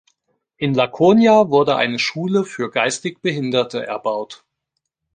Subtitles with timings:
[0.57, 4.43] In Laconia wurde eine Schule für geistig Behinderte erbaut.